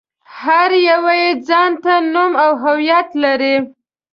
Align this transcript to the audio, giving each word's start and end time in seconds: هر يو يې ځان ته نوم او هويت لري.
هر 0.39 0.71
يو 0.89 1.03
يې 1.21 1.29
ځان 1.47 1.71
ته 1.83 1.93
نوم 2.13 2.31
او 2.43 2.51
هويت 2.63 3.09
لري. 3.23 3.55